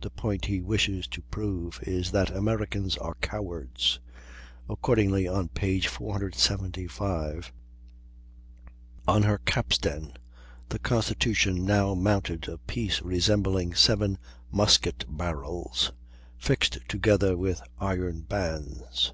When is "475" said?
5.82-7.52